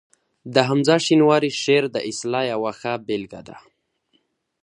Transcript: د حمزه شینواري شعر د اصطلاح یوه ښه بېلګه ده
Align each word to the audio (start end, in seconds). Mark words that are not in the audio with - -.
د 0.53 0.55
حمزه 0.67 0.95
شینواري 1.05 1.51
شعر 1.61 1.83
د 1.91 1.97
اصطلاح 2.09 2.43
یوه 2.53 2.71
ښه 2.79 2.93
بېلګه 3.07 3.41
ده 3.47 3.57